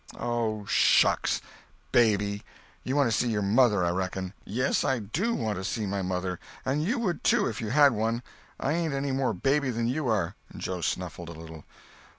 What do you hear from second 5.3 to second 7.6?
want to see my mother—and you would, too,